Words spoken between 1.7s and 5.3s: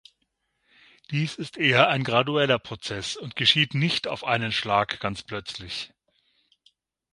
ein gradueller Prozess und geschieht nicht auf einen Schlag, ganz